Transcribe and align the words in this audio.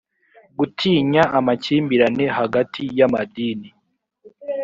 gutinya 0.57 1.23
amakimbirane 1.37 2.25
hagati 2.37 2.81
y 2.97 3.01
amadini 3.07 3.69